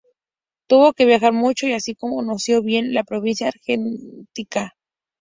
[0.67, 4.73] Tuvo que viajar mucho, y así conoció bien la provincia argentina.